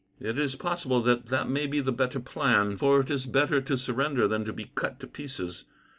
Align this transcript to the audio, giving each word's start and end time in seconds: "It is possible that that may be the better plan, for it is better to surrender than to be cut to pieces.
"It 0.19 0.39
is 0.39 0.55
possible 0.55 0.99
that 1.01 1.27
that 1.27 1.47
may 1.47 1.67
be 1.67 1.79
the 1.79 1.91
better 1.91 2.19
plan, 2.19 2.75
for 2.75 3.01
it 3.01 3.11
is 3.11 3.27
better 3.27 3.61
to 3.61 3.77
surrender 3.77 4.27
than 4.27 4.43
to 4.45 4.51
be 4.51 4.71
cut 4.73 4.99
to 5.01 5.05
pieces. 5.07 5.65